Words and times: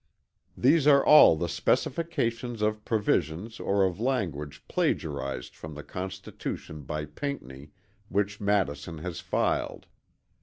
These 0.57 0.87
are 0.87 1.05
all 1.05 1.35
the 1.35 1.47
specifications 1.47 2.63
of 2.63 2.83
provisions 2.83 3.59
or 3.59 3.85
of 3.85 3.99
language 3.99 4.63
plagiarised 4.67 5.55
from 5.55 5.75
the 5.75 5.83
Constitution 5.83 6.81
by 6.81 7.05
Pinckney 7.05 7.69
which 8.09 8.41
Madison 8.41 8.97
has 8.97 9.19
filed. 9.19 9.85